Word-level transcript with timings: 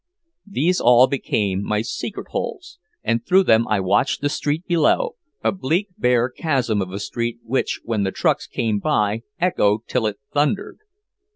These 0.47 0.81
all 0.81 1.05
became 1.05 1.61
my 1.63 1.83
secret 1.83 2.29
holes, 2.29 2.79
and 3.03 3.23
through 3.23 3.43
them 3.43 3.67
I 3.67 3.79
watched 3.79 4.21
the 4.21 4.29
street 4.29 4.65
below, 4.65 5.15
a 5.43 5.51
bleak 5.51 5.89
bare 5.95 6.27
chasm 6.27 6.81
of 6.81 6.91
a 6.91 6.97
street 6.99 7.37
which 7.43 7.79
when 7.83 8.01
the 8.01 8.09
trucks 8.11 8.47
came 8.47 8.79
by 8.79 9.21
echoed 9.39 9.81
till 9.87 10.07
it 10.07 10.17
thundered. 10.33 10.79